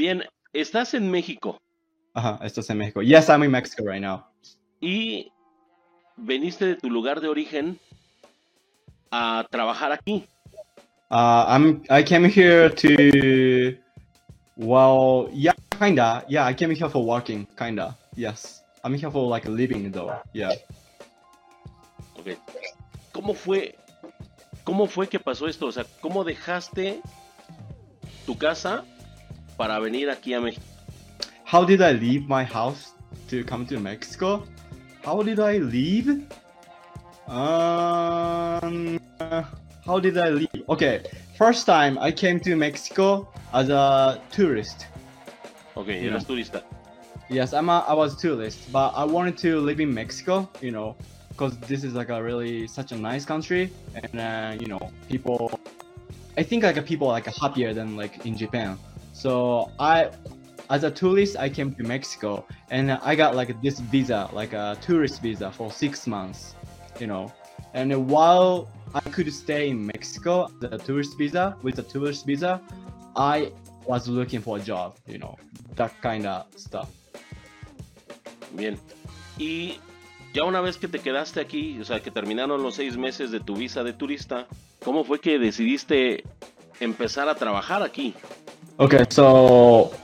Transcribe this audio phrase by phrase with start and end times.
[0.00, 0.24] Bien,
[0.54, 1.60] estás en México.
[2.14, 3.02] Ajá, estás en México.
[3.02, 4.24] Yes, I'm in Mexico right now.
[4.80, 5.30] Y
[6.16, 7.78] veniste de tu lugar de origen
[9.10, 10.26] a trabajar aquí.
[11.10, 13.76] Uh, I'm I came here to
[14.56, 19.46] well yeah kinda yeah I came here for working kinda yes I'm here for like
[19.46, 20.54] living though yeah
[22.16, 22.38] Ok.
[23.12, 23.76] ¿Cómo fue?
[24.64, 25.66] ¿Cómo fue que pasó esto?
[25.66, 27.02] O sea, ¿cómo dejaste
[28.24, 28.82] tu casa
[29.60, 30.64] para venir aquí a México?
[31.44, 32.94] how did I leave my house
[33.28, 34.42] to come to Mexico
[35.04, 36.08] how did I leave
[37.28, 39.42] um uh,
[39.86, 41.02] how did I leave okay
[41.36, 44.86] first time I came to Mexico as a tourist
[45.76, 46.08] Ok, Yeah.
[46.08, 46.62] eras turista.
[47.28, 50.72] Yes, I'm a, I was a tourist, but I wanted to live in Mexico, you
[50.72, 50.96] know,
[51.30, 55.38] because this is like a really such a nice country, and uh, you know, people.
[56.36, 58.76] I think like people like happier than like in Japan.
[59.20, 60.08] So I,
[60.70, 64.78] as a tourist, I came to Mexico, and I got like this visa, like a
[64.80, 66.54] tourist visa for six months,
[66.98, 67.30] you know,
[67.74, 72.62] and while I could stay in Mexico, the tourist visa with the tourist visa,
[73.14, 73.52] I
[73.84, 75.36] was looking for a job, you know,
[75.76, 76.88] that kind of stuff.
[78.56, 78.78] Bien.
[79.38, 79.80] Y
[80.32, 83.40] ya una vez que te quedaste aquí, o sea, que terminaron los seis meses de
[83.40, 84.46] tu visa de turista,
[84.82, 86.24] ¿cómo fue que decidiste
[86.80, 88.14] empezar a trabajar aquí?
[88.78, 89.94] Okay, so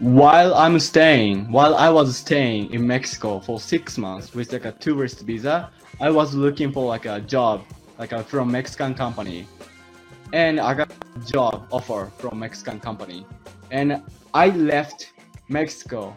[0.00, 4.72] while I'm staying, while I was staying in Mexico for six months with like a
[4.72, 5.70] tourist visa,
[6.00, 7.64] I was looking for like a job,
[7.98, 9.46] like a from Mexican company,
[10.32, 13.26] and I got a job offer from Mexican company,
[13.70, 14.02] and
[14.34, 15.12] I left
[15.48, 16.14] Mexico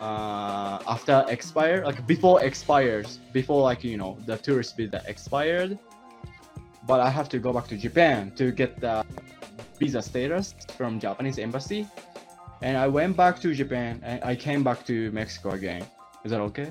[0.00, 5.78] uh, after expire, like before expires, before like you know the tourist visa expired,
[6.86, 9.04] but I have to go back to Japan to get the
[9.78, 11.86] visa status from Japanese embassy.
[12.62, 15.84] And I went back to Japan and I came back to Mexico again.
[16.24, 16.68] Is that okay?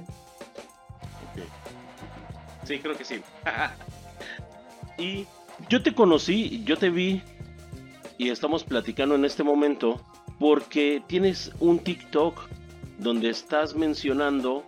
[2.66, 3.22] Sí, creo que sí.
[4.98, 5.26] y
[5.70, 7.22] yo te conocí, yo te vi
[8.18, 10.02] y estamos platicando en este momento
[10.40, 12.50] porque tienes un TikTok
[13.00, 14.64] donde estás mencionando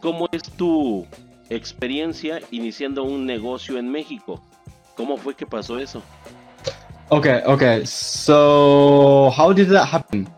[0.00, 1.06] cómo es tu
[1.48, 4.42] experiencia iniciando un negocio en México.
[4.96, 6.02] ¿Cómo fue que pasó eso?
[7.12, 7.84] Okay, okay.
[7.84, 10.28] So how did that happen?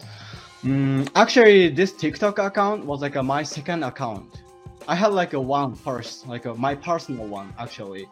[0.65, 4.43] Mm, actually, this TikTok account was like a, my second account.
[4.89, 8.09] I had like a one first, like a, my personal one actually,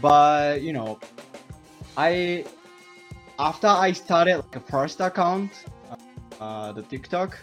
[0.00, 0.98] but you know,
[1.96, 2.44] I
[3.38, 5.50] after I started like a first account,
[6.40, 7.38] uh, the TikTok,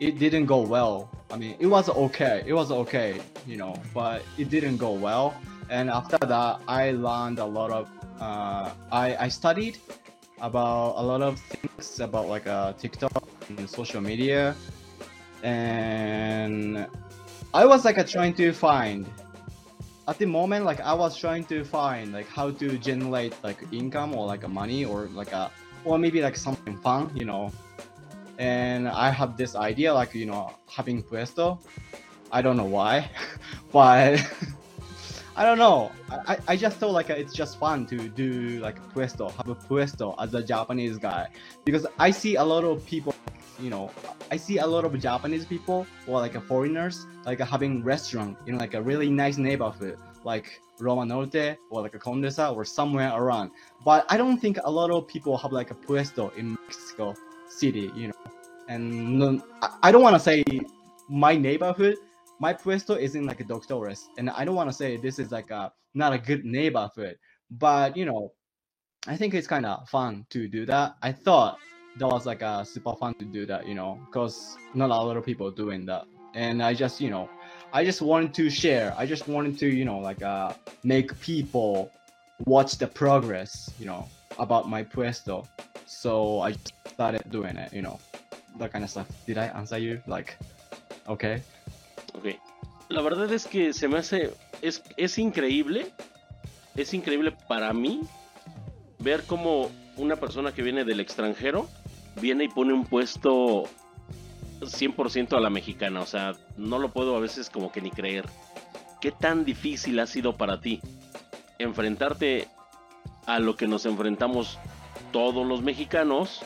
[0.00, 1.10] it didn't go well.
[1.30, 2.42] I mean, it was okay.
[2.46, 5.34] It was okay, you know, but it didn't go well.
[5.68, 7.90] And after that, I learned a lot of.
[8.20, 9.78] Uh, I I studied
[10.40, 14.54] about a lot of things about like uh, TikTok and social media,
[15.42, 16.86] and
[17.54, 19.06] I was like uh, trying to find.
[20.08, 24.14] At the moment, like I was trying to find like how to generate like income
[24.16, 25.50] or like a money or like a
[25.84, 27.52] or maybe like something fun, you know.
[28.38, 31.60] And I have this idea like you know having Puesto.
[32.32, 33.10] I don't know why,
[33.72, 34.20] but
[35.38, 35.92] I don't know.
[36.10, 39.54] I, I- just thought like uh, it's just fun to do like puesto, have a
[39.54, 41.28] puesto as a Japanese guy
[41.64, 43.14] because I see a lot of people,
[43.60, 43.92] you know,
[44.32, 48.58] I see a lot of Japanese people or like a foreigners like having restaurant in
[48.58, 53.52] like a really nice neighborhood like Roma Norte or like a Condesa or somewhere around.
[53.84, 57.14] But I don't think a lot of people have like a puesto in Mexico
[57.48, 58.14] City, you know.
[58.66, 60.42] And uh, I, I don't want to say
[61.08, 61.96] my neighborhood
[62.38, 65.50] my puesto isn't like a doctores and i don't want to say this is like
[65.50, 67.16] a not a good neighborhood
[67.50, 68.32] but you know
[69.06, 70.96] i think it's kind of fun to do that.
[71.02, 71.58] I thought
[71.98, 75.16] that was like a super fun to do that you know because not a lot
[75.16, 76.04] of people doing that.
[76.34, 77.28] And i just you know
[77.72, 80.52] i just wanted to share i just wanted to you know like uh
[80.84, 81.90] make people
[82.44, 84.06] watch the progress you know
[84.38, 85.48] about my puesto
[85.86, 86.54] so i
[86.86, 87.98] started doing it you know
[88.58, 89.08] that kind of stuff.
[89.26, 90.02] Did i answer you?
[90.06, 90.36] Like
[91.08, 91.42] okay
[92.88, 94.32] La verdad es que se me hace.
[94.62, 95.92] Es, es increíble.
[96.76, 98.00] Es increíble para mí
[98.98, 101.68] ver cómo una persona que viene del extranjero
[102.20, 103.64] viene y pone un puesto
[104.60, 106.00] 100% a la mexicana.
[106.00, 108.26] O sea, no lo puedo a veces como que ni creer.
[109.00, 110.80] ¿Qué tan difícil ha sido para ti
[111.58, 112.48] enfrentarte
[113.26, 114.58] a lo que nos enfrentamos
[115.12, 116.42] todos los mexicanos?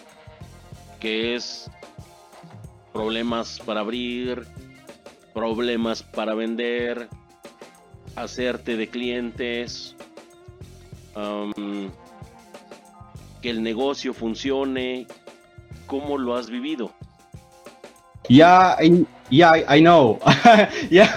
[1.01, 1.71] Que es
[2.93, 4.47] problemas para abrir,
[5.35, 7.09] problemas para vender,
[8.17, 9.97] hacerte de clientes,
[11.15, 11.91] um,
[13.41, 15.07] que el negocio funcione.
[15.93, 16.91] cómo lo has vivido.
[18.29, 20.19] Yeah, I, yeah, I, I know.
[20.91, 21.13] yeah,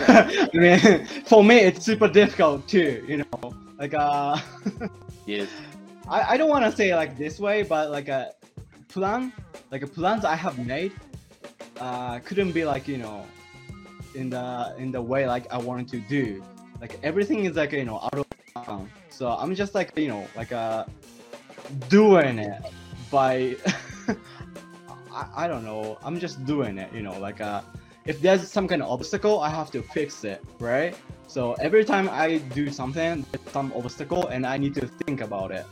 [0.54, 3.06] I mean, for me, it's super difficult too.
[3.08, 4.38] You know, like uh,
[5.26, 5.48] Yes.
[6.10, 8.34] I, I don't want to say like this way, but like a
[8.90, 9.32] plan,
[9.72, 10.92] like a plans I have made,
[11.80, 13.26] uh, couldn't be like you know,
[14.16, 16.44] in the in the way like I wanted to do.
[16.82, 18.90] Like everything is like you know out of.
[19.10, 20.86] So I'm just like you know like uh,
[21.90, 22.62] doing it
[23.12, 23.56] by.
[25.12, 25.98] I, I don't know.
[26.04, 26.94] I'm just doing it.
[26.94, 27.62] You know like uh,
[28.06, 30.96] if there's some kind of obstacle, I have to fix it, right?
[31.28, 35.52] So every time I do something, there's some obstacle, and I need to think about
[35.52, 35.66] it.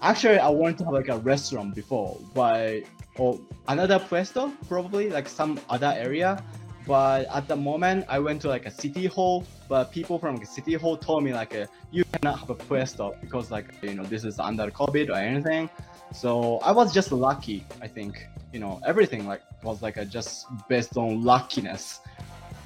[0.00, 2.82] Actually, I wanted to have like a restaurant before, but
[3.16, 3.38] or
[3.68, 6.42] another puesto probably like some other area.
[6.86, 9.44] But at the moment, I went to like a city hall.
[9.68, 13.16] But people from the city hall told me like uh, you cannot have a puesto
[13.20, 15.70] because like you know this is under COVID or anything.
[16.12, 18.28] So I was just lucky, I think.
[18.52, 22.00] You know, everything like was like a, just based on luckiness,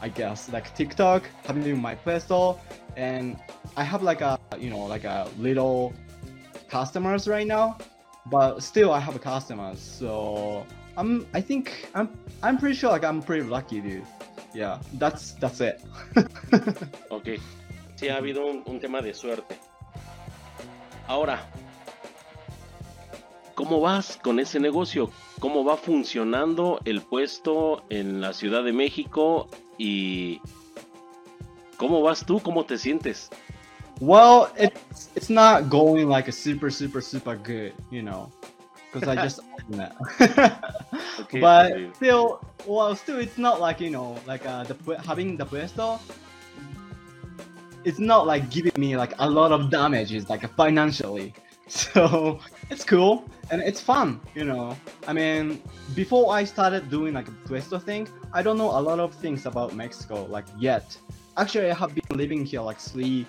[0.02, 0.52] I guess.
[0.52, 2.58] Like TikTok, having my puesto,
[2.96, 3.38] and
[3.76, 5.94] I have like a you know like a little
[6.68, 7.78] customers right now,
[8.26, 9.80] but still I have customers.
[9.80, 10.66] So
[10.98, 12.08] I'm I think I'm
[12.42, 14.04] I'm pretty sure like I'm pretty lucky, dude.
[14.52, 15.80] Yeah, that's that's it.
[17.10, 17.38] Ok.
[17.96, 19.56] Sí, ha habido un, un tema de suerte.
[21.06, 21.40] Ahora,
[23.54, 25.10] ¿cómo vas con ese negocio?
[25.40, 29.48] ¿Cómo va funcionando el puesto en la Ciudad de México?
[29.78, 30.40] Y
[31.76, 32.40] ¿cómo vas tú?
[32.40, 33.30] ¿Cómo te sientes?
[34.00, 38.30] Well, it's it's not going like a super super super good, you know,
[38.92, 39.90] because I just opened
[40.20, 40.52] it.
[41.20, 44.74] Ok, but still, well, still, it's not like you know, like uh, the
[45.04, 45.98] having the puesto.
[47.84, 51.34] It's not like giving me like a lot of damages, like financially.
[51.68, 52.40] So
[52.70, 54.74] it's cool and it's fun, you know.
[55.06, 55.62] I mean,
[55.94, 59.44] before I started doing like a puesto thing, I don't know a lot of things
[59.44, 60.96] about Mexico like yet.
[61.36, 63.26] Actually, I have been living here like three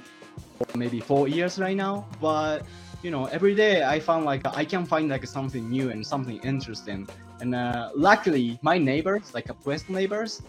[0.60, 2.64] or maybe four years right now, but
[3.01, 6.40] you know, every day I found like I can find like something new and something
[6.44, 7.07] interesting.
[7.40, 10.42] And uh, luckily, my neighbors, like a West neighbors,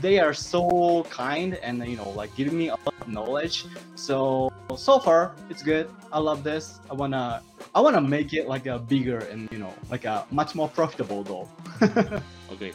[0.00, 3.64] they are so kind and you know like giving me a lot of knowledge.
[3.94, 5.88] So so far it's good.
[6.12, 6.80] I love this.
[6.90, 7.42] I wanna
[7.74, 11.22] I wanna make it like a bigger and you know like a much more profitable
[11.22, 11.48] though.
[12.50, 12.72] Ok.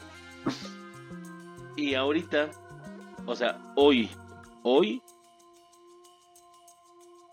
[1.77, 2.49] Y ahorita,
[3.25, 4.09] o sea, hoy,
[4.63, 5.01] hoy,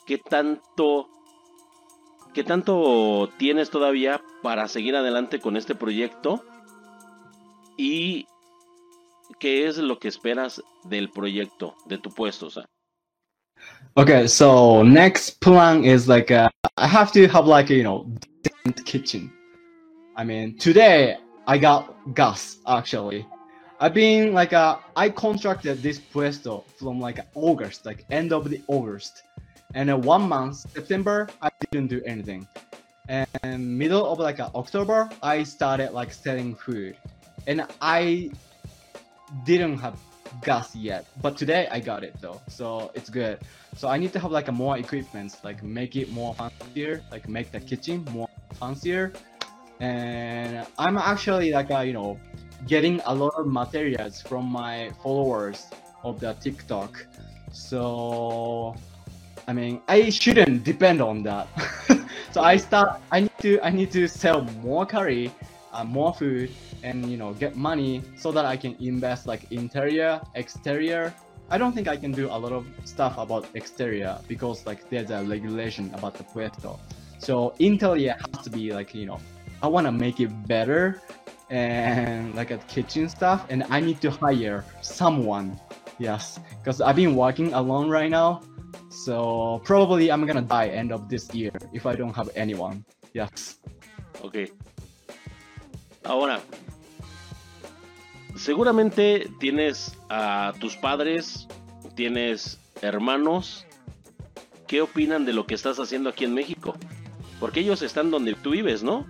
[0.07, 1.09] ¿qué tanto,
[2.37, 6.45] qué tanto tienes todavía para seguir adelante con este proyecto?
[7.79, 8.27] Y
[9.41, 12.49] qué es lo que esperas del proyecto, de tu puesto.
[13.95, 18.07] Okay, so next plan is like uh, I have to have like a, you know
[18.85, 19.33] kitchen.
[20.15, 21.17] I mean today
[21.47, 23.27] I got gas actually.
[23.81, 28.61] I've been like uh, I contracted this puesto from like August, like end of the
[28.69, 29.23] August,
[29.75, 32.47] and uh, one month September I didn't do anything,
[33.09, 36.97] and middle of like uh, October I started like selling food,
[37.47, 38.31] and I
[39.45, 39.99] didn't have
[40.43, 43.39] gas yet, but today I got it though, so it's good.
[43.77, 47.29] So I need to have like a more equipment, like make it more fancier, like
[47.29, 49.13] make the kitchen more fancier.
[49.81, 52.19] And I'm actually like uh, you know
[52.67, 55.69] getting a lot of materials from my followers
[56.05, 57.07] of the TikTok.
[57.53, 58.75] So
[59.47, 61.49] I mean I shouldn't depend on that.
[62.33, 65.31] so I start I need to I need to sell more curry,
[65.73, 66.51] uh, more food,
[66.83, 71.15] and you know get money so that I can invest like interior, exterior.
[71.49, 75.11] I don't think I can do a lot of stuff about exterior because like there's
[75.11, 76.81] a regulation about the puesto.
[77.19, 79.21] So interior has to be like you know
[79.63, 81.01] I want to make it better
[81.51, 85.61] and like a kitchen stuff and I need to hire someone.
[85.99, 88.43] Yes, because I've been working alone right now.
[88.91, 92.85] So probably I'm gonna die end of this year if I don't have anyone.
[93.13, 93.61] Yes.
[94.23, 94.51] Ok.
[96.05, 96.41] Ahora,
[98.37, 101.47] seguramente tienes a tus padres,
[101.95, 103.65] tienes hermanos.
[104.67, 106.75] ¿Qué opinan de lo que estás haciendo aquí en México?
[107.39, 109.07] Porque ellos están donde tú vives, ¿no?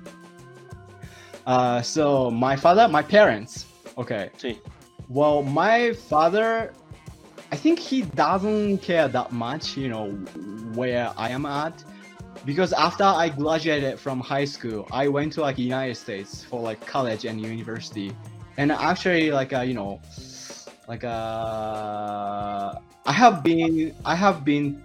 [1.47, 3.67] Uh, so my father, my parents.
[3.97, 4.31] Okay.
[4.37, 4.59] Sí.
[5.09, 6.73] Well, my father,
[7.53, 10.11] I think he doesn't care that much, you know,
[10.75, 11.85] where I am at,
[12.45, 16.85] because after I graduated from high school, I went to like United States for like
[16.87, 18.13] college and university,
[18.57, 20.01] and actually like uh, you know,
[20.89, 22.75] like uh,
[23.07, 24.83] I have been, I have been.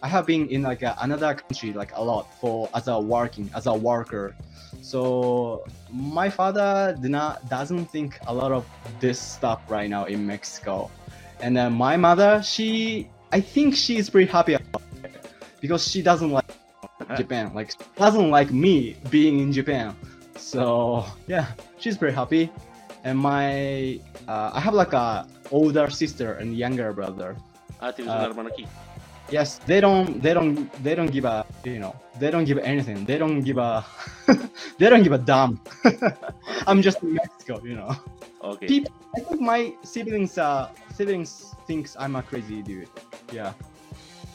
[0.00, 3.50] I have been in like uh, another country like a lot for as a working
[3.52, 4.36] as a worker,
[4.80, 8.64] So my father did not doesn't think a lot of
[9.00, 10.90] this stuff right now in Mexico,
[11.40, 15.26] and then my mother, she I think she is pretty happy about it
[15.60, 16.50] because she doesn't like
[17.16, 19.94] Japan, like doesn't like me being in Japan.
[20.36, 22.50] So yeah, she's pretty happy,
[23.04, 27.36] and my uh, I have like a older sister and younger brother.
[27.80, 28.66] Ah, tienes un hermano aquí.
[29.30, 33.04] Yes, they don't they don't they don't give a you know they don't give anything.
[33.04, 33.84] They don't give a
[34.78, 35.60] they don't give a damn.
[36.66, 37.92] I'm just in Mexico, you know.
[38.40, 38.66] Ok.
[38.66, 42.88] People, I think my siblings uh siblings thinks I'm a crazy dude.
[43.32, 43.54] Yeah.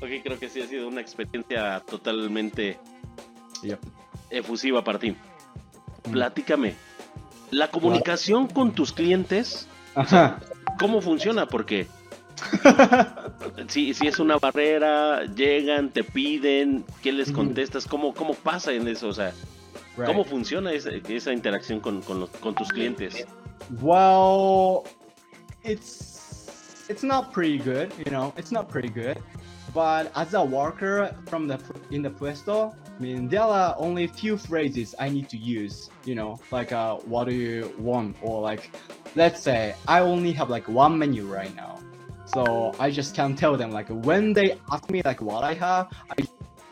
[0.00, 2.78] ok, creo que sí ha sido una experiencia totalmente
[3.62, 3.80] Yep.
[4.30, 5.10] efusiva para ti.
[6.06, 6.12] Mm.
[6.12, 6.74] Platícame.
[7.50, 10.38] La comunicación con tus clientes, Ajá.
[10.78, 11.46] ¿cómo funciona?
[11.46, 11.86] Porque
[13.68, 17.86] si, si es una barrera, llegan, te piden, ¿qué les contestas?
[17.86, 19.08] ¿Cómo, cómo pasa en eso?
[19.08, 19.32] O sea,
[19.96, 20.06] Right.
[20.08, 23.24] ¿cómo funciona esa, esa interacción con, con, los- con tus clientes?
[23.80, 24.80] Well,
[25.64, 28.32] it's it's not pretty good, you know.
[28.36, 29.18] It's not pretty good.
[29.72, 31.58] But as a worker from the
[31.90, 35.90] in the puesto, I mean, there are only few phrases I need to use.
[36.04, 38.70] You know, like uh, what do you want, or like,
[39.16, 41.80] let's say I only have like one menu right now,
[42.26, 45.88] so I just can't tell them like when they ask me like what I have,
[46.10, 46.22] I,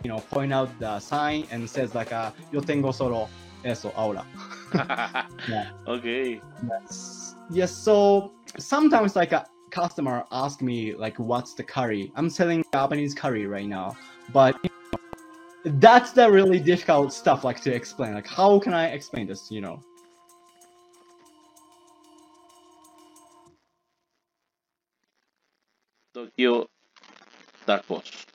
[0.05, 3.29] you know, point out the sign and says like uh, yo tengo solo
[3.65, 4.25] eso ahora.
[5.49, 5.71] Yeah.
[5.87, 6.41] ok.
[6.69, 7.35] Yes.
[7.51, 7.71] Yes.
[7.73, 13.47] So sometimes like a customer ask me like, "What's the curry?" I'm selling Japanese curry
[13.47, 13.97] right now,
[14.33, 14.57] but
[15.65, 18.15] that's the really difficult stuff like to explain.
[18.15, 19.51] Like, how can I explain this?
[19.51, 19.83] You know.
[26.15, 26.67] Tokio
[27.67, 28.32] Tacos.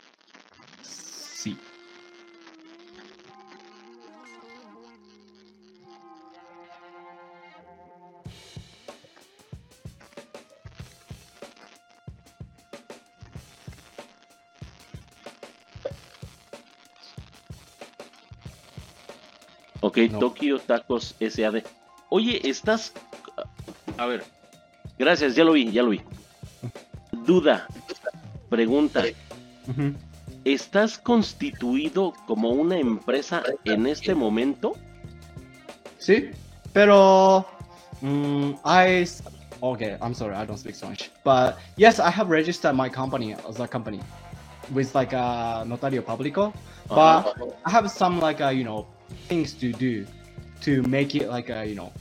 [19.98, 20.20] Ok, No.
[20.20, 21.63] Tokio Tacos SAD.
[22.10, 22.94] Oye, estás.
[23.98, 24.24] A ver.
[25.00, 26.01] Gracias, ya lo vi, ya lo vi.
[27.25, 27.68] Duda.
[28.50, 29.04] Pregunta.
[30.46, 34.75] ¿Estás constituido como una empresa en este momento?
[35.98, 36.30] See.
[36.74, 37.46] Pero,
[38.01, 39.08] mm, I.
[39.60, 41.10] Okay, I'm sorry, I don't speak Spanish.
[41.24, 44.00] But yes, I have registered my company as a company
[44.72, 46.54] with like a notario público.
[46.88, 47.36] But
[47.66, 48.86] I have some like uh, you know
[49.27, 50.05] things to do
[50.62, 51.91] to make it like a you know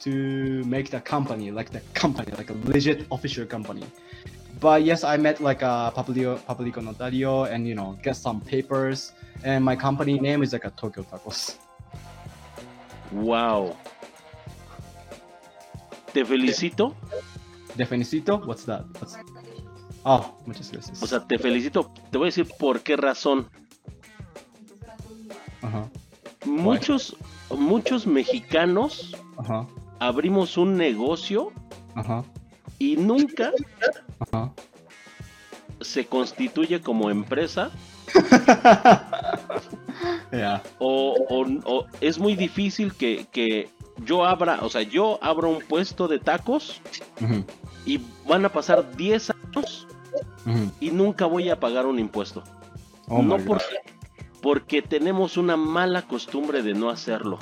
[0.00, 3.84] to make the company like the company like a legit official company.
[4.60, 8.40] But yes, I met like uh, a publico publico notario and you know get some
[8.40, 9.12] papers
[9.44, 11.56] and my company name is like a Tokyo Tacos.
[13.12, 13.76] Wow.
[16.12, 16.94] Te felicito.
[17.76, 18.84] te felicito, what's that?
[18.98, 19.16] What's...
[20.04, 21.02] Oh, muchas gracias.
[21.02, 21.92] O sea, te felicito.
[22.10, 23.48] Te voy a decir por qué razón.
[26.62, 27.16] Muchos,
[27.50, 29.66] muchos mexicanos ajá,
[30.00, 31.52] abrimos un negocio
[31.94, 32.24] ajá,
[32.78, 33.52] y nunca
[34.20, 34.52] ajá.
[35.80, 37.70] se constituye como empresa
[40.32, 40.62] yeah.
[40.78, 43.70] o, o- o es muy difícil que, que
[44.04, 46.80] yo abra, o sea, yo abro un puesto de tacos
[47.84, 49.86] y van a pasar 10 años
[50.80, 52.42] y nunca voy a pagar un impuesto.
[53.08, 53.64] Oh no my por- god.
[54.42, 57.38] Porque tenemos una mala costumbre de no hacerlo.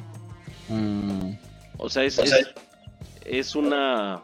[0.68, 1.32] Mm,
[1.78, 2.54] O sea, es, es,
[3.24, 4.20] es una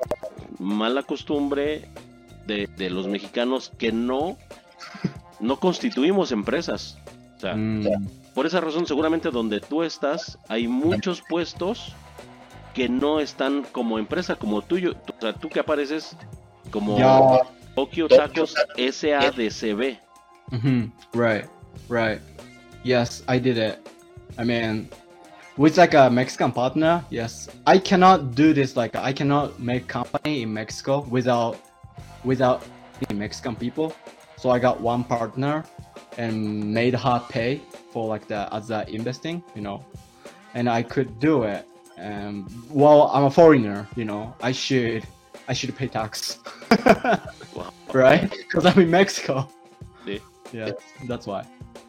[0.59, 1.89] mala costumbre
[2.47, 4.37] de, de los mexicanos que no,
[5.41, 6.99] no constituimos empresas.
[7.37, 11.95] O sea, mm, por esa razón, seguramente donde tú estás, hay muchos puestos
[12.75, 14.95] que no están como empresa, como tuyo.
[15.19, 16.17] O sea, tú que apareces
[16.71, 17.43] como yeah.
[17.75, 19.99] Tokyo Tacos SADCB.
[20.51, 21.45] hmm Right,
[21.91, 22.21] right.
[22.85, 23.87] Yes, I did it.
[24.39, 24.89] I mean,
[25.57, 28.77] with like a Mexican partner, yes, I cannot do this.
[28.77, 31.59] Like, I cannot make company in Mexico without
[32.25, 32.63] without
[33.09, 33.95] the Mexican people.
[34.37, 35.65] So I got one partner
[36.19, 37.61] and made her pay
[37.93, 39.85] for like the other investing, you know,
[40.55, 41.67] and I could do it.
[41.99, 45.07] Um, well, I'm a foreigner, you know, I should
[45.49, 46.39] I should pay tax,
[47.55, 47.73] Wow.
[47.93, 48.31] right?
[48.31, 49.49] Because I'm in Mexico.
[50.07, 50.21] Sí.
[50.53, 50.73] Yeah,
[51.07, 51.45] that's why.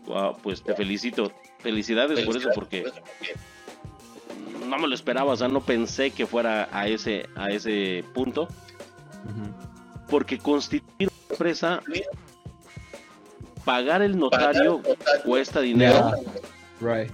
[0.05, 1.31] Wow, pues te felicito.
[1.59, 2.83] Felicidades por eso, porque
[4.67, 8.47] no me lo esperaba, o sea, no pensé que fuera a ese, a ese punto,
[10.09, 11.81] porque constituir una empresa,
[13.65, 14.81] pagar el notario
[15.23, 16.17] cuesta dinero, Yeah.
[16.81, 17.11] Right,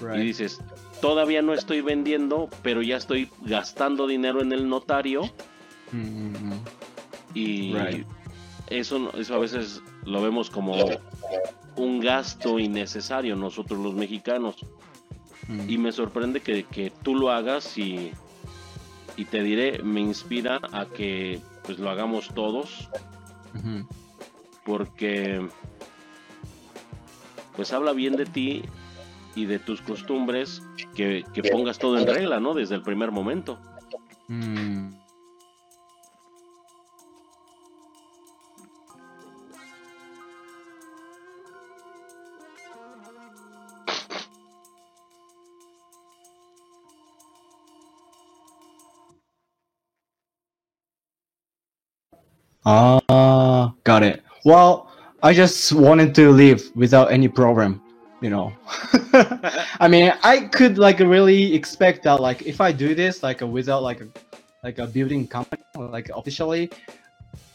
[0.00, 0.60] right, Y dices,
[1.00, 5.22] todavía no estoy vendiendo, pero ya estoy gastando dinero en el notario
[5.92, 6.60] Mm, mm, mm.
[7.34, 8.06] y Right.
[8.68, 10.74] eso, no- eso a veces lo vemos como
[11.76, 14.56] un gasto innecesario nosotros los mexicanos.
[15.48, 15.68] Mm.
[15.68, 18.12] Y me sorprende que, que tú lo hagas y,
[19.16, 22.88] y te diré, me inspira a que pues lo hagamos todos
[24.64, 25.48] porque
[27.56, 28.62] pues habla bien de ti
[29.34, 30.62] y de tus costumbres
[30.94, 32.54] que, que pongas todo en regla, ¿no?
[32.54, 33.58] Desde el primer momento.
[34.28, 34.88] Mm.
[52.68, 54.24] Ah, got it.
[54.44, 54.90] Well,
[55.22, 57.80] I just wanted to live without any problem,
[58.20, 58.52] you know.
[59.78, 63.84] I mean, I could like really expect that like if I do this like without
[63.84, 64.02] like
[64.64, 66.68] like a building company like officially,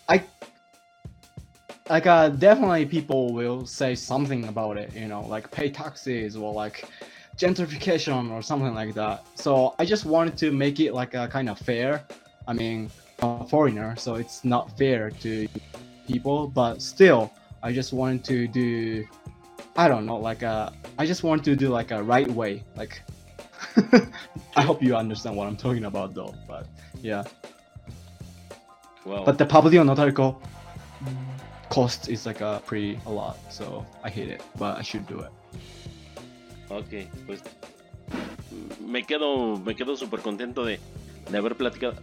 [0.07, 0.23] I
[1.89, 6.53] like uh definitely people will say something about it, you know, like pay taxes or
[6.53, 6.85] like
[7.35, 9.25] gentrification or something like that.
[9.35, 12.05] So I just wanted to make it like a kind of fair.
[12.47, 12.89] I mean,
[13.21, 15.47] a foreigner, so it's not fair to
[16.07, 17.31] people, but still,
[17.63, 19.05] I just wanted to do.
[19.77, 23.01] I don't know, like uh, I just want to do like a right way, like.
[24.55, 26.33] I hope you understand what I'm talking about, though.
[26.47, 26.67] But
[27.01, 27.23] yeah,
[29.05, 29.23] Well.
[29.23, 30.35] but the Pablo Notarico
[31.69, 35.19] cost is like a pretty a lot, so I hate it, but I should do
[35.19, 35.31] it.
[36.69, 37.41] Ok, pues
[38.85, 40.79] me quedo, me quedo súper contento de,
[41.29, 41.95] de haber platicado.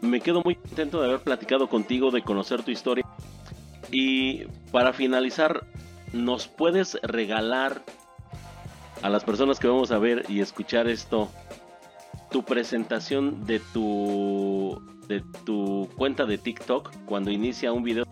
[0.00, 3.04] Me quedo muy contento de haber platicado contigo, de conocer tu historia.
[3.90, 5.66] Y para finalizar,
[6.12, 7.82] ¿nos puedes regalar
[9.02, 11.30] a las personas que vamos a ver y escuchar esto
[12.30, 18.04] tu presentación de tu de tu cuenta de TikTok cuando inicia un video?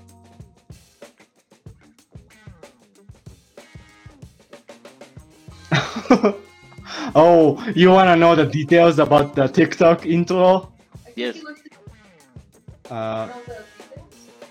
[7.14, 10.72] oh, you wanna know the details about the TikTok intro?
[11.14, 11.36] Yes.
[12.90, 13.28] Uh,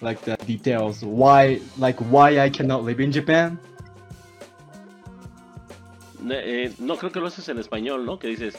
[0.02, 3.58] like the details why like why I cannot live in Japan.
[6.30, 8.17] Eh, no creo que lo haces en español, ¿no?
[8.17, 8.56] Que dices,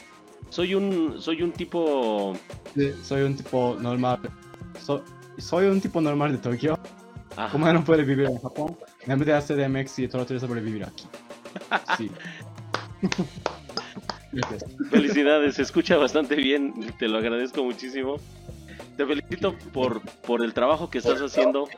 [0.51, 2.35] soy un soy un tipo
[2.75, 4.21] Sí, Soy un tipo normal.
[4.81, 5.03] So-
[5.39, 6.79] soy un tipo normal de Tokio.
[7.37, 7.51] Ajá.
[7.53, 10.85] Como no puede vivir en Japón, en vez de hacer MX y tratar de sobrevivir
[10.85, 11.05] aquí.
[11.99, 12.11] Sí.
[14.91, 18.17] Felicidades, se escucha bastante bien, te lo agradezco muchísimo.
[18.97, 21.69] Te felicito por, por el trabajo que estás haciendo,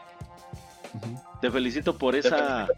[1.40, 2.68] te felicito por esa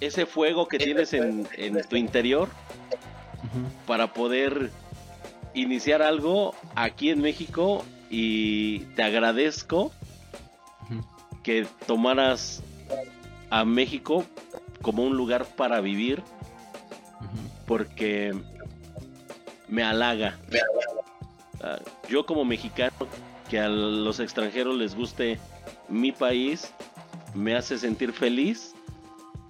[0.00, 2.48] ese fuego que tienes en, en tu interior
[3.86, 4.70] para poder
[5.54, 7.84] iniciar algo aquí en México.
[8.10, 9.90] Y te agradezco
[11.42, 12.62] que tomaras
[13.50, 14.24] a México
[14.82, 16.22] como un lugar para vivir
[17.66, 18.34] porque
[19.68, 20.38] me halaga.
[21.62, 22.92] Ah, Yo como mexicano,
[23.48, 25.38] que a los extranjeros les guste
[25.88, 26.72] mi país,
[27.34, 28.74] me hace sentir feliz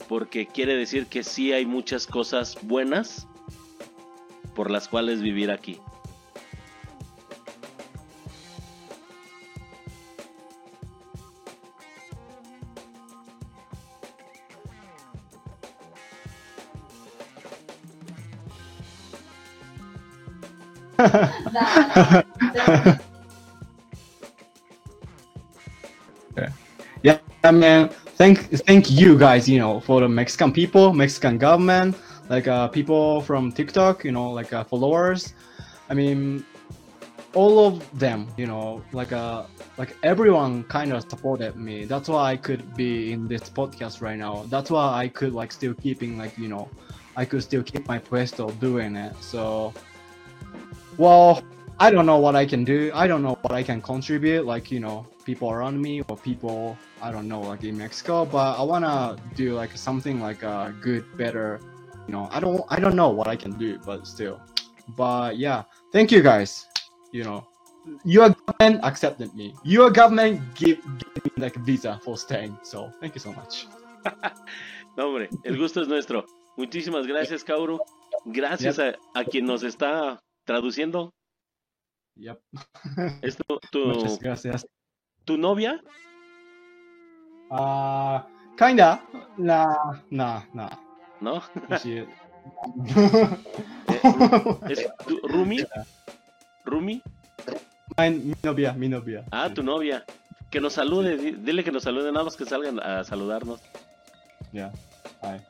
[0.09, 3.27] porque quiere decir que sí hay muchas cosas buenas
[4.55, 5.81] por las cuales vivir aquí.
[27.03, 31.97] yeah, I mean, thank thank you guys, you know, for the Mexican people, Mexican government,
[32.29, 35.35] like uh, people from TikTok, you know, like uh, followers.
[35.91, 36.45] I mean,
[37.35, 39.45] all of them, you know, like uh,
[39.77, 41.85] like everyone kind of supported me.
[41.85, 44.45] That's why I could be in this podcast right now.
[44.49, 46.69] That's why I could like still keeping like you know,
[47.17, 49.15] I could still keep my puesto doing it.
[49.21, 49.73] So,
[50.97, 51.43] well,
[51.79, 52.91] I don't know what I can do.
[52.95, 56.79] I don't know what I can contribute, like you know, people around me or people
[57.03, 58.25] I don't know, like in Mexico.
[58.25, 61.61] But I wanna do like something like a good, better.
[62.07, 64.41] You know, I don't, I don't know what I can do, but still.
[64.97, 66.67] But yeah, thank you guys.
[67.13, 67.47] You know,
[68.05, 69.55] your government accepted me.
[69.65, 72.57] Your government give, give me like a visa for staying.
[72.63, 73.67] So thank you so much.
[74.97, 76.25] No, hombre, el gusto es nuestro.
[76.57, 77.81] Muchísimas gracias, Kauru.
[78.27, 81.13] Gracias a, a quien nos está traduciendo.
[82.17, 82.41] Yep.
[83.23, 84.67] ¿Es tu, tu, Muchas gracias.
[85.25, 85.81] tu novia?
[87.51, 88.21] Uh,
[88.57, 89.01] kinda.
[89.37, 90.71] Nah, nah, nah.
[91.21, 91.43] ¿no?
[94.69, 95.65] ¿Es tu- Rumi?
[96.65, 97.03] ¿Rumi?
[97.99, 99.25] Mi novia, mi novia.
[99.31, 100.05] Ah, tu novia.
[100.51, 103.61] Que nos salude, di- dile que nos salude, nada más que salgan a saludarnos.
[104.53, 104.73] Yeah.
[105.23, 105.41] Hi.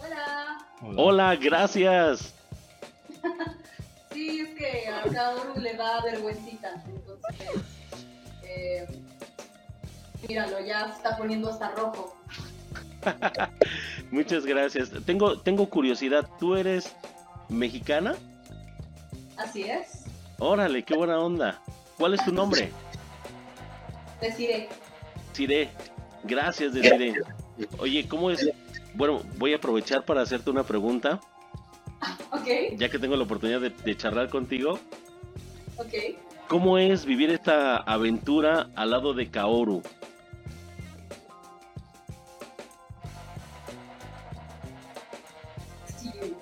[0.00, 0.58] Hola.
[0.82, 1.02] Hola.
[1.02, 2.34] Hola, gracias.
[4.20, 6.84] Sí, es que a Kaoru le da vergüencita.
[6.86, 7.62] Entonces,
[8.42, 8.86] eh,
[10.28, 12.14] míralo, ya se está poniendo hasta rojo.
[14.10, 14.90] Muchas gracias.
[15.06, 16.94] Tengo, tengo curiosidad, ¿tú eres
[17.48, 18.14] mexicana?
[19.38, 20.04] Así es.
[20.38, 21.58] Órale, qué buena onda.
[21.96, 22.70] ¿Cuál es tu nombre?
[24.20, 24.68] Deciré.
[25.32, 25.70] Siré.
[26.24, 27.14] Gracias, Desiree.
[27.78, 28.50] Oye, ¿cómo es?
[28.92, 31.22] Bueno, voy a aprovechar para hacerte una pregunta,
[32.76, 34.78] Ya que tengo la oportunidad de, de charlar contigo.
[35.76, 35.94] ok.
[36.48, 39.82] ¿Cómo es vivir esta aventura al lado de Kaoru?
[45.86, 46.34] Sí.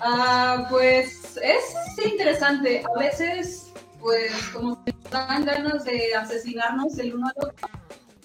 [0.00, 2.82] Ah, pues es interesante.
[2.94, 7.68] A veces, pues, como que dan ganas de asesinarnos el uno al otro.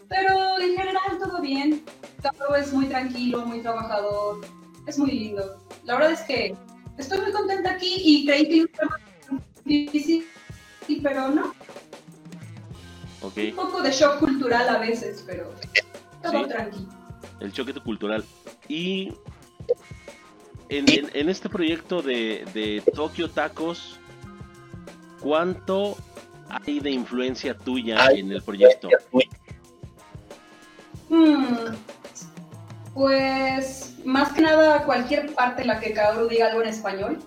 [0.07, 1.83] Pero en general todo bien.
[2.21, 4.41] Kaoru es muy tranquilo, muy trabajador.
[4.87, 5.68] Es muy lindo.
[5.85, 6.55] La verdad es que
[6.97, 10.25] estoy muy contenta aquí y creí que iba a ser más difícil,
[11.01, 11.53] pero no.
[13.21, 13.37] ¿Ok?
[13.49, 15.53] Un poco de shock cultural a veces, pero
[16.21, 16.49] todo Sí.
[16.49, 16.87] tranquilo.
[17.39, 18.23] El choque cultural.
[18.67, 19.13] Y
[20.69, 23.97] en, en- en este proyecto de, de Tokyo Tacos,
[25.21, 25.97] ¿cuánto
[26.49, 28.89] hay de influencia tuya en el proyecto?
[31.09, 31.73] Hmm,
[32.93, 37.19] Pues más que nada cualquier parte en la que Kaoru diga algo en español.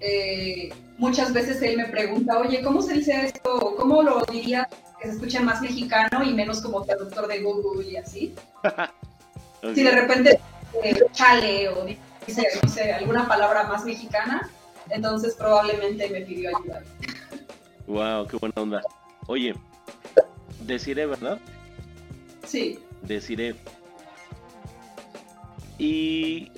[0.00, 3.74] eh, muchas veces él me pregunta, oye, ¿cómo se dice esto?
[3.76, 4.68] ¿Cómo lo diría
[5.00, 8.34] que se escuche más mexicano y menos como traductor de Google y así?
[9.74, 10.38] Si de repente
[10.84, 14.48] eh, chale o dice, no sé, alguna palabra más mexicana,
[14.88, 16.82] entonces probablemente me pidió ayuda.
[17.88, 18.82] Wow, qué buena onda.
[19.26, 19.52] Oye,
[20.60, 21.40] deciré, ¿verdad?
[22.46, 23.56] Sí, Deciré.
[25.78, 26.50] Y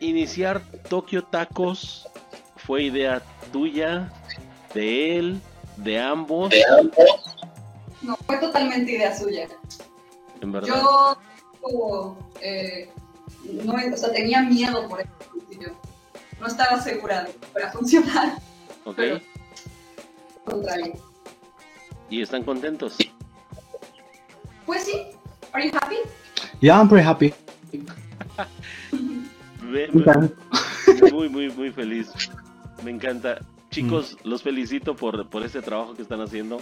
[0.00, 2.08] iniciar Tokyo Tacos
[2.56, 4.12] fue idea tuya,
[4.74, 5.40] de él,
[5.76, 6.52] de ambos,
[8.02, 9.48] no, fue totalmente idea suya.
[10.40, 10.68] en verdad.
[10.68, 12.90] Yo eh,
[13.64, 15.10] no, o sea, tenía miedo por eso.
[16.40, 18.38] No estaba segura de que fuera a funcionar.
[18.84, 18.96] ¿Ok?
[18.96, 20.92] pero- Al contrario.
[22.10, 22.96] Y están contentos.
[24.66, 25.06] Pues sí.
[25.52, 25.96] Are you happy?
[26.60, 27.32] Yeah, I'm pretty happy.
[31.12, 32.12] Muy, muy, muy feliz.
[32.84, 33.38] Me encanta.
[33.70, 36.60] Chicos, los felicito por, por este trabajo que están haciendo.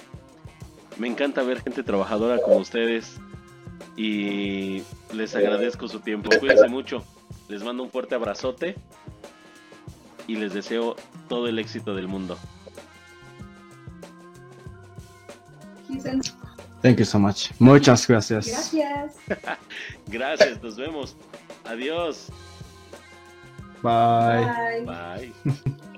[0.99, 3.21] Me encanta ver gente trabajadora como ustedes.
[3.97, 6.31] Y les agradezco su tiempo.
[6.39, 7.05] Cuídense mucho.
[7.49, 8.77] Les mando un fuerte abrazote.
[10.27, 10.97] Y les deseo
[11.29, 12.39] todo el éxito del mundo.
[16.83, 17.51] Thank you so much.
[17.61, 18.47] Muchas gracias.
[18.47, 19.15] Gracias.
[20.09, 21.17] Gracias, nos vemos.
[21.65, 22.29] Adiós.
[23.83, 24.85] Bye.
[24.85, 25.33] Bye.
[25.45, 25.73] Bye.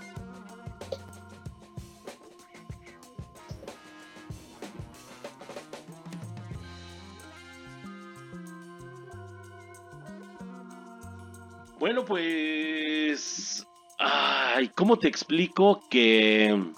[11.85, 13.67] Bueno, pues...
[13.99, 16.73] Ay, ¿cómo te explico que...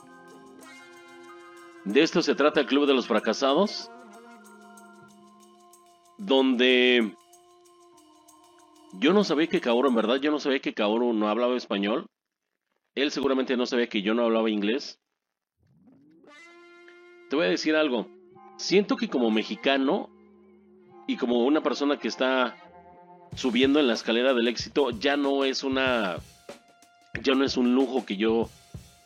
[1.85, 3.88] De esto se trata el Club de los Fracasados?
[6.27, 7.15] Donde...
[8.95, 12.07] Yo no sabía que Kaoru, en verdad, yo no sabía que Kaoru no hablaba español.
[12.97, 14.99] Él seguramente no sabía que yo no hablaba inglés.
[17.31, 18.09] Te voy a decir algo.
[18.57, 20.11] Siento que como mexicano
[21.07, 22.57] y como una persona que está
[23.37, 26.17] subiendo en la escalera del éxito, ya no es una.
[27.23, 28.51] Ya no es un lujo que yo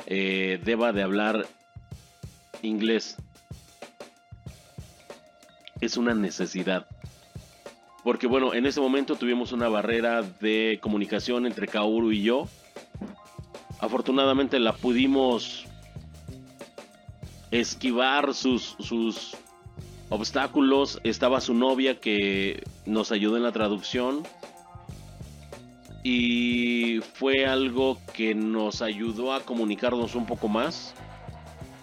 [0.06, 1.46] eh, deba de hablar
[2.62, 3.16] inglés.
[5.82, 6.86] Es una necesidad.
[8.02, 12.48] Porque bueno, en ese momento tuvimos una barrera de comunicación entre Kaoru y yo.
[13.78, 15.66] Afortunadamente la pudimos
[17.50, 19.36] esquivar sus, sus
[20.08, 21.00] obstáculos.
[21.04, 24.22] Estaba su novia que nos ayudó en la traducción.
[26.02, 30.94] Y fue algo que nos ayudó a comunicarnos un poco más.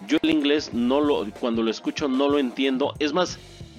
[0.08, 2.94] Yo el inglés no lo, cuando lo escucho no lo entiendo.
[2.98, 3.38] Es más,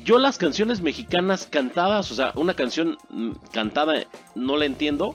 [0.09, 5.15] yo las canciones mexicanas cantadas, o sea, una canción mm, cantada no la entiendo.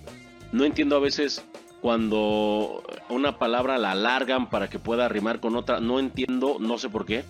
[0.52, 1.44] No entiendo a veces
[1.82, 5.80] cuando una palabra la alargan para que pueda rimar con otra.
[5.80, 7.26] No entiendo, no sé por qué.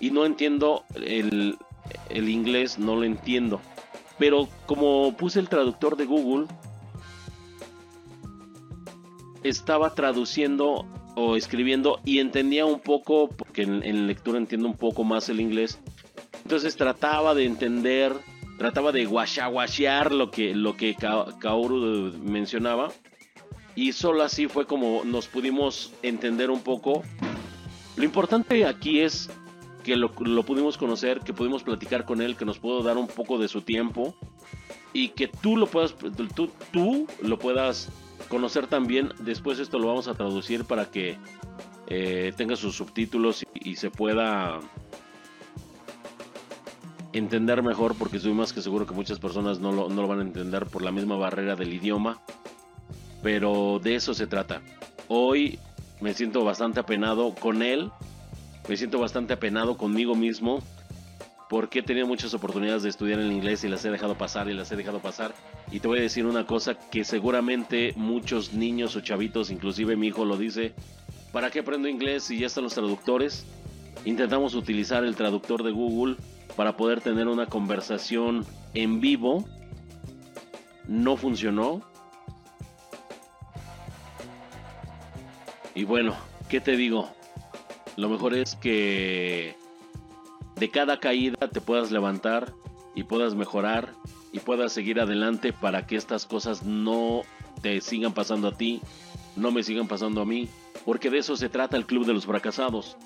[0.00, 1.58] Y no entiendo el,
[2.08, 3.60] el inglés, no lo entiendo.
[4.18, 6.46] Pero como puse el traductor de Google,
[9.42, 15.28] estaba traduciendo o escribiendo y entendía un poco, porque en, lectura entiendo un poco más
[15.28, 15.78] el inglés.
[16.52, 18.12] Entonces trataba de entender,
[18.58, 22.92] trataba de guachaguachear lo que, lo que Kaoru mencionaba.
[23.74, 27.04] Y solo así fue como nos pudimos entender un poco.
[27.96, 29.30] Lo importante aquí es
[29.82, 33.38] que lo, pudimos conocer, que pudimos platicar con él, que nos pudo dar un poco
[33.38, 34.14] de su tiempo
[34.92, 35.94] y que tú lo puedas,
[36.34, 37.88] tú, tú lo puedas
[38.28, 39.08] conocer también.
[39.20, 41.16] Después esto lo vamos a traducir para que
[41.86, 44.60] eh, tenga sus subtítulos y, se pueda
[47.12, 50.20] entender mejor, porque estoy más que seguro que muchas personas no lo, no lo van
[50.20, 52.20] a entender por la misma barrera del idioma.
[53.22, 54.62] Pero de eso se trata.
[55.08, 55.58] Hoy
[56.00, 57.90] me siento bastante apenado con él
[58.68, 60.62] me siento bastante apenado conmigo mismo
[61.48, 64.54] porque he tenido muchas oportunidades de estudiar en inglés y las he dejado pasar y
[64.54, 65.34] las he dejado pasar.
[65.70, 70.06] Y te voy a decir una cosa que seguramente muchos niños o chavitos, inclusive mi
[70.06, 70.72] hijo lo dice,
[71.32, 73.44] ¿para qué aprendo inglés si ya están los traductores?
[74.06, 76.16] Intentamos utilizar el traductor de Google
[76.56, 79.44] para poder tener una conversación en vivo.
[80.86, 81.82] No funcionó.
[85.74, 86.14] Y bueno,
[86.48, 87.10] ¿qué te digo?
[87.96, 89.56] Lo mejor es que
[90.56, 92.52] de cada caída te puedas levantar
[92.94, 93.92] y puedas mejorar
[94.32, 97.22] y puedas seguir adelante para que estas cosas no
[97.60, 98.80] te sigan pasando a ti,
[99.36, 100.48] no me sigan pasando a mí,
[100.84, 102.96] porque de eso se trata el club de los fracasados.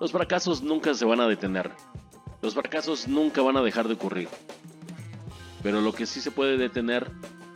[0.00, 1.72] Los fracasos nunca se van a detener,
[2.46, 4.28] los fracasos nunca van a dejar de ocurrir,
[5.64, 7.10] pero lo que sí se puede detener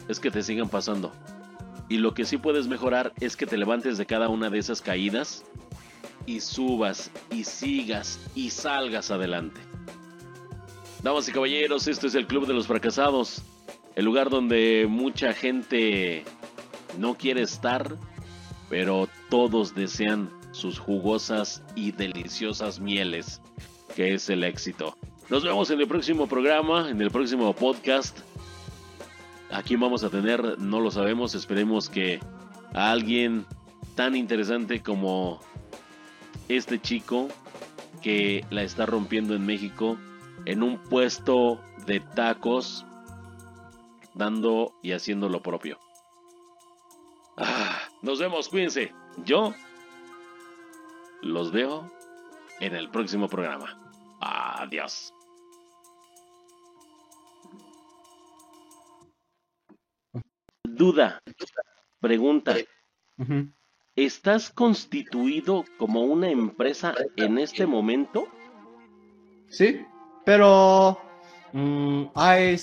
[0.09, 1.13] es que te sigan pasando.
[1.89, 4.83] Y lo que sí puedes mejorar es que te levantes de cada una de esas
[4.83, 5.45] caídas
[6.27, 9.61] y subas y sigas y salgas adelante.
[11.05, 13.45] Damas y caballeros, esto es el Club de los Fracasados,
[13.95, 16.25] el lugar donde mucha gente
[16.99, 17.97] no quiere estar,
[18.69, 23.41] pero todos desean sus jugosas y deliciosas mieles,
[24.01, 24.97] que es el éxito.
[25.29, 28.19] Nos vemos en el próximo programa, en el próximo podcast.
[29.51, 32.19] Aquí vamos a tener, no lo sabemos, esperemos que
[32.73, 33.45] a alguien
[33.97, 35.39] tan interesante como
[36.49, 37.29] este chico
[38.01, 39.99] que la está rompiendo en México
[40.47, 42.87] en un puesto de tacos,
[44.15, 45.79] dando y haciendo lo propio.
[47.37, 48.95] Ah, nos vemos, cuídense.
[49.27, 49.53] Yo
[51.21, 51.93] los veo
[52.61, 53.80] en el próximo programa.
[54.21, 55.13] Adiós.
[60.65, 61.21] Duda,
[62.01, 62.57] pregunta.
[63.97, 68.29] ¿Estás constituido como una empresa en este momento?
[69.49, 69.85] Sí,
[70.25, 70.99] pero
[71.53, 72.57] um, I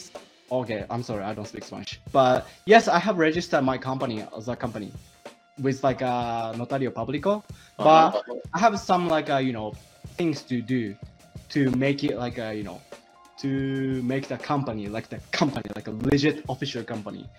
[0.50, 2.00] okay, I'm sorry, I don't speak Spanish.
[2.12, 4.92] But yes, I have registered my company as a company
[5.60, 7.44] with like a notario público.
[7.78, 8.42] But uh -huh.
[8.54, 9.74] I have some like a, you know
[10.18, 10.96] things to do
[11.50, 12.82] to make it like a you know
[13.38, 17.30] to make the company like the company like a legit official company.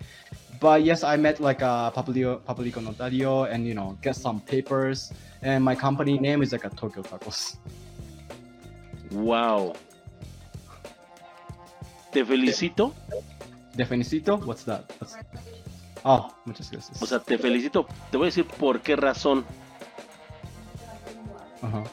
[0.59, 4.41] but yes, I met like uh, a Publico, Publico Notario and you know get some
[4.41, 5.11] papers.
[5.41, 7.57] And my company name is like a Tokyo Tacos.
[9.11, 9.73] Wow.
[12.11, 12.93] Te felicito.
[13.75, 14.45] Te felicito.
[14.45, 14.91] What's that?
[14.99, 15.15] What's...
[16.03, 17.01] Oh, muchas gracias.
[17.01, 17.87] O sea, te felicito.
[18.11, 19.45] Te voy a decir por qué razón.
[21.61, 21.83] Ajá.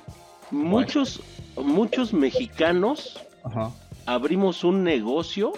[0.50, 1.20] Muchos,
[1.56, 3.70] muchos mexicanos Ajá.
[4.06, 5.52] abrimos un negocio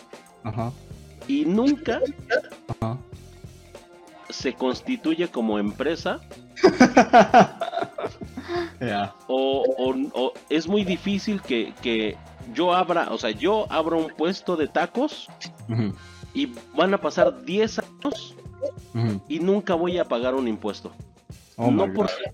[0.44, 0.72] Ajá
[1.28, 2.00] y nunca
[4.30, 6.20] se constituye como empresa.
[9.28, 12.16] o, es muy difícil que,
[12.54, 15.28] yo abra, o sea, yo abro un puesto de tacos
[16.34, 18.34] y van a pasar 10 años
[19.28, 20.90] y nunca voy a pagar un impuesto.
[21.56, 22.32] Oh no porque,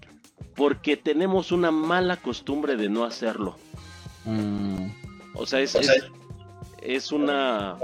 [0.54, 3.56] porque tenemos una mala costumbre de no hacerlo.
[4.24, 4.86] Mm.
[5.34, 5.76] O sea, es,
[6.82, 7.76] es una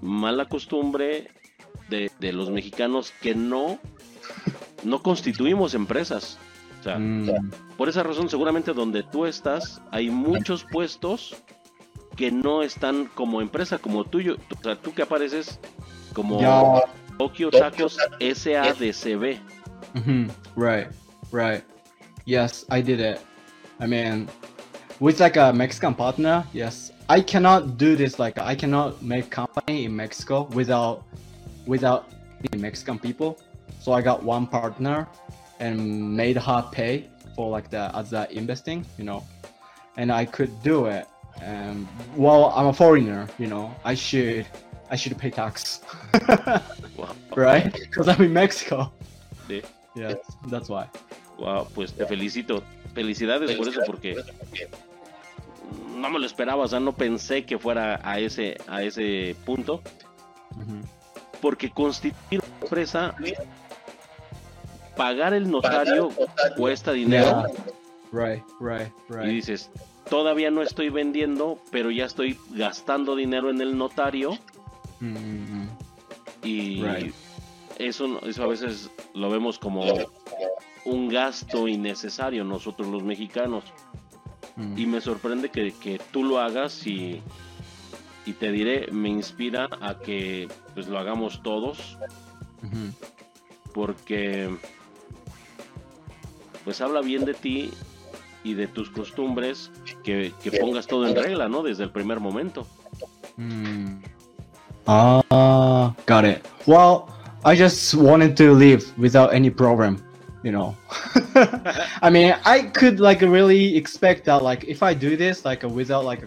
[0.00, 1.30] mala costumbre
[1.88, 3.78] de, los mexicanos que no,
[4.82, 6.38] no constituimos empresas.
[6.86, 7.50] Mm.
[7.76, 11.34] por esa razón, seguramente donde tú estás, hay muchos puestos
[12.14, 14.36] que no están como empresa, como tuyo.
[14.56, 15.58] O sea, tú que apareces
[16.14, 16.38] como
[17.18, 19.40] Tokyo Tacos SADCB.
[20.56, 20.88] Right,
[21.32, 21.64] right.
[22.26, 23.20] Yes, I did it.
[23.80, 24.28] I mean,
[25.00, 29.84] with like a Mexican partner, yes, I cannot do this like I cannot make company
[29.86, 31.04] in Mexico without
[31.66, 32.10] without
[32.50, 33.38] the Mexican people.
[33.80, 35.08] So I got one partner
[35.60, 39.24] and made her pay for like the other investing, you know.
[39.96, 41.06] And I could do it
[41.42, 41.86] And
[42.16, 44.46] well, I'm a foreigner, you know, I should
[44.90, 45.80] I should pay tax,
[46.96, 47.14] Wow.
[47.36, 47.72] right?
[47.72, 48.92] Because I'm in Mexico.
[49.94, 50.14] Yeah,
[50.48, 50.88] that's why.
[51.38, 52.62] Wow, pues te felicito.
[52.94, 54.16] Felicidades por eso porque
[55.94, 59.82] no me lo esperaba, o sea, no pensé que fuera a ese a ese punto
[61.42, 63.14] porque constituir una empresa
[64.96, 66.10] pagar el notario
[66.56, 67.44] cuesta dinero
[68.12, 69.26] Right, right, y right.
[69.28, 69.70] dices,
[70.08, 74.38] todavía no estoy vendiendo, pero ya estoy gastando dinero en el notario
[75.02, 75.68] Mm-hmm.
[76.42, 77.14] y Right.
[77.78, 79.84] eso eso a veces lo vemos como
[80.86, 83.64] un gasto innecesario nosotros los mexicanos.
[84.56, 84.78] Mm.
[84.78, 87.20] y me sorprende que, que tú lo hagas y,
[88.24, 91.98] y te diré, me inspira a que pues lo hagamos todos
[93.74, 94.48] porque
[96.64, 97.70] pues habla bien de ti
[98.42, 99.70] y de tus costumbres
[100.02, 101.62] que, que pongas todo en regla, ¿no?
[101.62, 102.66] Desde el primer momento.
[103.36, 103.98] Mm.
[104.86, 106.46] Ah, got it.
[106.66, 107.08] Well,
[107.44, 109.98] I just wanted to live without any problem,
[110.46, 110.76] you know.
[112.06, 116.04] I mean, I could like really expect that like if I do this like without
[116.04, 116.22] like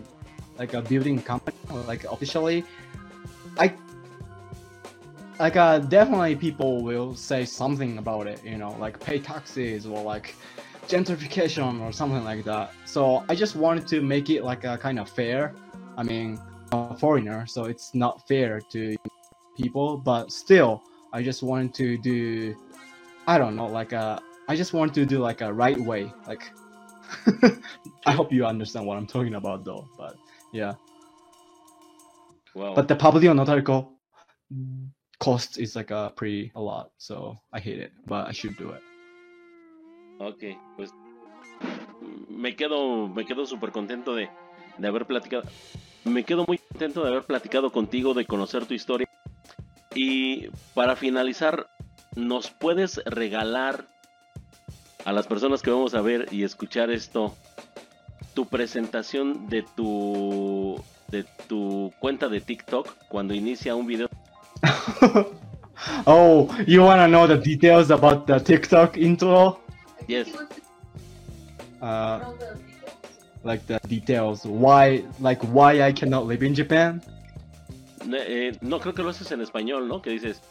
[0.58, 2.66] like a building company or like officially,
[3.58, 3.74] I
[5.40, 10.04] like uh definitely people will say something about it, you know, like pay taxes or
[10.04, 10.36] like
[10.90, 12.74] gentrification or something like that.
[12.84, 15.54] So I just wanted to make it like a kind of fair.
[15.96, 16.38] I mean,
[16.74, 18.98] a foreigner, so it's not fair to
[19.56, 19.96] people.
[19.96, 22.56] But still, I just wanted to do,
[23.30, 26.12] I don't know, like uh, I just want to do like a right way.
[26.26, 26.42] Like,
[28.08, 29.86] I hope you understand what I'm talking about, though.
[30.00, 30.16] But
[30.52, 30.74] yeah,
[32.56, 32.74] Wow.
[32.74, 33.90] but the Pablo Notarico
[35.20, 37.92] cost is like a pretty a lot, so I hate it.
[38.08, 38.82] But I should do it.
[40.20, 40.90] Ok, pues
[42.30, 44.28] me quedo, me quedo súper contento de,
[44.80, 45.44] de haber platicado.
[46.04, 49.08] Me quedo muy contento de haber platicado contigo, de conocer tu historia.
[49.94, 51.70] Y para finalizar,
[52.28, 53.86] ¿nos puedes regalar
[55.06, 57.34] a las personas que vamos a ver y escuchar esto
[58.34, 64.10] tu presentación de tu de tu cuenta de TikTok cuando inicia un video?
[66.06, 69.60] oh, you wanna know the details about the TikTok intro?
[70.08, 70.28] Yes.
[71.82, 72.20] Uh,
[73.44, 77.02] like the details why like why I cannot live in Japan.
[78.12, 80.02] Eh, no creo que lo haces en español, ¿no?
[80.02, 80.42] Que dices,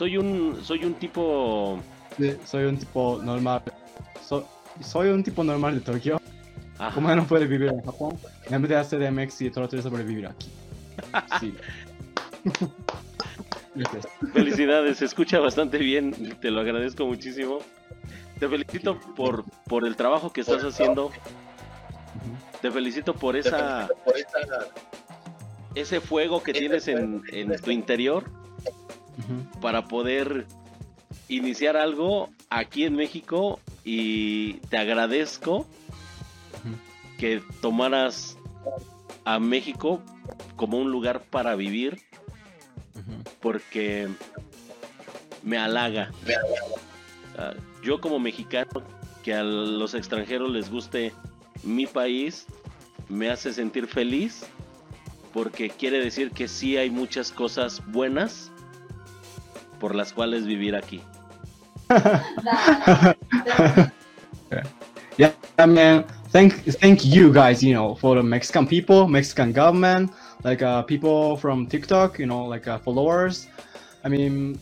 [0.00, 1.78] soy un soy un tipo
[2.16, 3.62] Sí, soy un tipo normal.
[4.26, 4.48] So-
[4.80, 6.18] soy un tipo normal de Tokio.
[6.94, 10.26] Como no puede vivir en Japón, en vez de hacer MX y trato de sobrevivir
[10.26, 10.48] aquí.
[11.38, 11.54] Sí.
[13.74, 14.08] Gracias.
[14.32, 17.58] Felicidades, se escucha bastante bien, te lo agradezco muchísimo.
[18.38, 21.10] Te felicito por, por el trabajo que estás haciendo,
[22.62, 23.86] te felicito por esa
[25.74, 28.39] ese fuego que tienes en, en tu interior
[29.60, 30.46] para poder
[31.28, 35.66] iniciar algo aquí en México y te agradezco
[37.18, 38.36] que tomaras
[39.24, 40.02] a México
[40.56, 42.00] como un lugar para vivir
[43.40, 44.08] porque
[45.42, 46.10] me halaga.
[47.38, 48.82] Ah, Yo como mexicano,
[49.22, 51.12] que a los extranjeros les guste
[51.62, 52.46] mi país,
[53.08, 54.44] me hace sentir feliz
[55.32, 58.49] porque quiere decir que sí hay muchas cosas buenas
[59.80, 61.02] por las cuales vivir aquí.
[65.18, 70.10] Yeah, I mean, thank thank you guys, you know, for the Mexican people, Mexican government,
[70.44, 73.46] like uh, people from TikTok, you know, like uh, followers.
[74.02, 74.58] I mean,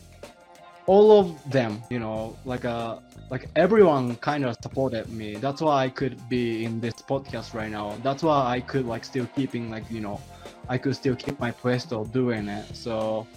[0.87, 2.97] all of them, you know, like uh,
[3.31, 5.37] like everyone kind of supported me.
[5.37, 7.95] That's why I could be in this podcast right now.
[8.03, 10.21] That's why I could like still keeping like you know,
[10.69, 11.55] I could still keep my
[11.93, 12.75] of doing it.
[12.75, 13.29] So,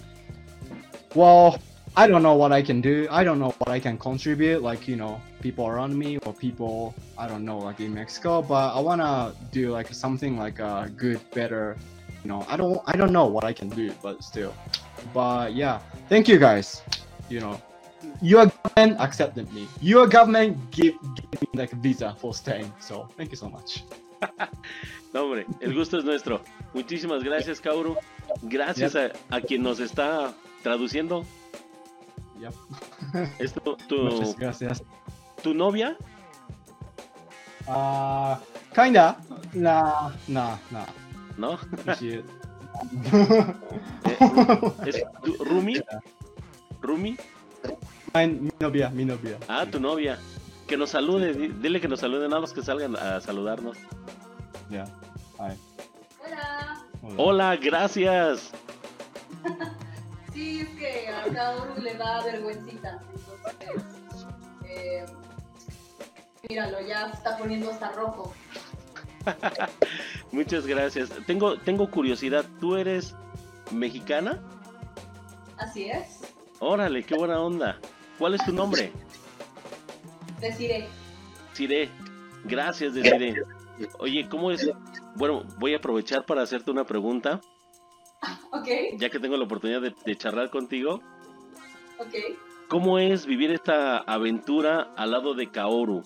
[1.14, 1.58] well,
[1.94, 3.06] I don't know what I can do.
[3.10, 6.94] I don't know what I can contribute, like you know, people around me or people
[7.18, 8.40] I don't know, like in Mexico.
[8.40, 11.76] But I wanna do like something like a good, better.
[12.24, 14.54] You know, I don't, I don't know what I can do, but still.
[15.12, 16.82] But yeah, thank you guys.
[17.28, 17.60] You know,
[18.22, 19.68] your government accepted me.
[19.80, 20.94] Your government give,
[21.30, 22.72] give me like a visa for staying.
[22.80, 23.84] So thank you so much.
[25.12, 26.40] No, hombre, el gusto es nuestro.
[26.72, 27.98] Muchísimas gracias, Kauru.
[28.40, 31.26] Gracias a, a quien nos está traduciendo.
[32.42, 32.54] Yep.
[33.38, 34.82] ¿Es tu, tu, Muchas gracias.
[35.42, 35.96] tu novia?
[37.68, 38.34] Uh,
[38.74, 39.16] kinda.
[39.54, 40.86] Nah, nah, nah.
[41.38, 41.56] ¿No?
[41.98, 42.24] She-
[44.86, 45.80] ¿Es tu Rumi?
[46.80, 47.16] ¿Rumi?
[48.14, 49.38] Mi novia, mi novia.
[49.48, 50.18] Ah, tu novia.
[50.66, 53.76] Que nos salude, di- dile que nos salude, nada más que salgan a saludarnos.
[54.68, 54.86] Yeah.
[55.38, 55.54] Hi.
[57.16, 58.50] Hola, gracias.
[60.32, 63.02] Sí, es que a Kaoru le da vergüencita.
[63.60, 64.26] Entonces,
[64.66, 65.04] eh,
[66.48, 68.32] míralo, ya se está poniendo hasta rojo.
[70.32, 71.10] Muchas gracias.
[71.26, 72.44] Tengo, tengo curiosidad.
[72.60, 73.14] ¿Tú eres
[73.70, 74.40] mexicana?
[75.58, 76.20] Así es.
[76.60, 77.78] Órale, qué buena onda.
[78.18, 78.92] ¿Cuál es tu nombre?
[80.40, 80.88] Deciré.
[81.52, 81.88] Siré.
[82.44, 83.42] Gracias, Desiree.
[83.98, 84.68] Oye, ¿cómo es?
[85.14, 87.40] Bueno, voy a aprovechar para hacerte una pregunta,
[88.52, 88.68] Ok,
[88.98, 91.00] ya que tengo la oportunidad de, de charlar contigo.
[91.98, 92.14] ok.
[92.68, 96.02] ¿Cómo es vivir esta aventura al lado de Kaoru?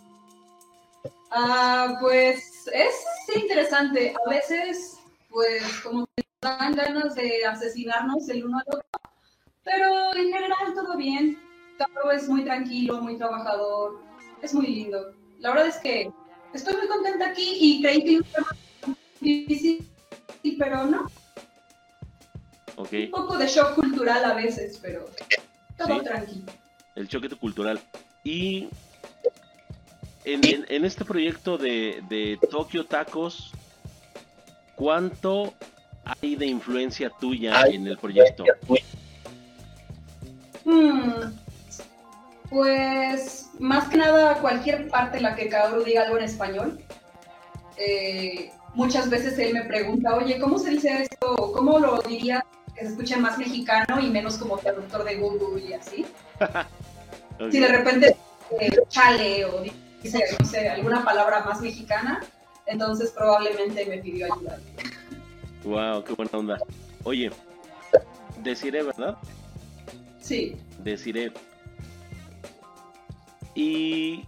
[1.30, 4.12] Ah, pues es interesante.
[4.26, 4.98] A veces,
[5.30, 9.00] pues, como que nos dan ganas de asesinarnos el uno al otro.
[9.62, 11.38] Pero en general todo bien.
[11.78, 14.00] Kaoru es muy tranquilo, muy trabajador.
[14.42, 15.12] Es muy lindo.
[15.38, 16.10] La verdad es que
[16.52, 18.40] estoy muy contenta aquí y creí que iba a ser
[18.88, 19.88] más difícil,
[20.58, 21.06] pero no.
[22.76, 25.06] Un poco de shock cultural a veces, pero
[25.78, 26.04] todo Sí.
[26.04, 26.52] tranquilo.
[26.94, 27.80] El choque cultural.
[28.24, 28.68] Y
[30.24, 33.52] en, en- en este proyecto de, de Tokyo Tacos,
[34.74, 35.54] ¿cuánto
[36.04, 38.44] hay de influencia tuya en el proyecto?
[40.64, 41.32] Hmm,
[42.50, 46.78] Pues más que nada cualquier parte en la que Kaoru diga algo en español.
[47.78, 51.52] eh, muchas veces él me pregunta, oye, ¿cómo se dice esto?
[51.54, 52.44] ¿Cómo lo diría
[52.76, 56.06] que se escuche más mexicano y menos como traductor de Google y así?
[57.50, 58.16] Si de repente
[58.58, 62.22] eh, chale o dice, no sé, alguna palabra más mexicana,
[62.64, 64.58] entonces probablemente me pidió ayuda.
[65.62, 66.58] Wow, qué buena onda.
[67.04, 67.30] Oye,
[68.42, 69.18] deciré, ¿verdad?
[70.18, 70.56] Sí.
[70.82, 71.30] Deciré.
[73.54, 74.24] Y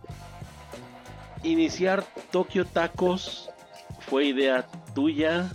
[1.42, 3.48] iniciar Tokyo Tacos
[4.00, 5.50] fue idea tuya,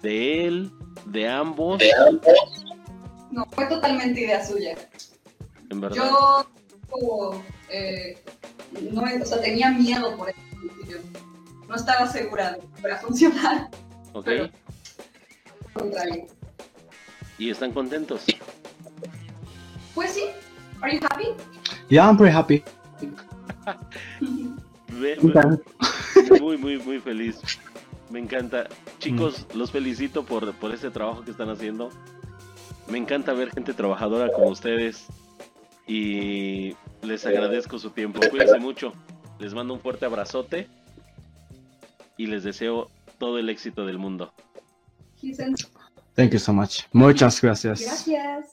[0.00, 0.70] de él,
[1.06, 1.82] de ambos,
[3.30, 4.76] No, fue totalmente idea suya.
[5.70, 5.96] en verdad.
[5.96, 6.46] Yo,
[6.90, 8.18] como, eh,
[8.92, 10.38] no, o sea, tenía miedo por eso.
[10.60, 10.98] principio.
[11.68, 13.68] No estaba segura de que fuera a funcionar.
[14.12, 14.24] ¿Ok?
[14.24, 14.50] pero-
[15.72, 16.26] contrario.
[17.38, 18.22] Y están contentos.
[19.94, 20.24] Pues sí.
[20.80, 21.28] Are you happy?
[21.88, 22.62] Yeah, I'm pretty happy.
[26.40, 27.40] Muy, muy, muy feliz.
[28.14, 28.68] Me encanta.
[29.00, 31.90] Chicos, los felicito por, por ese trabajo que están haciendo.
[32.88, 35.06] Me encanta ver gente trabajadora como ustedes.
[35.88, 38.20] Y les agradezco su tiempo.
[38.30, 38.92] Cuídense mucho.
[39.40, 40.68] Les mando un fuerte abrazote.
[42.16, 42.88] Y les deseo
[43.18, 44.32] todo el éxito del mundo.
[46.14, 46.82] Thank you so much.
[46.92, 47.80] Muchas gracias.
[47.80, 48.46] Gracias.